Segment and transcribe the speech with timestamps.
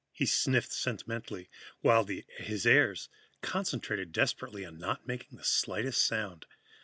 [0.11, 1.47] He sniffed sentimentally,
[1.81, 3.07] while his heirs
[3.43, 6.47] concentrated desperately on not making the slightest sound.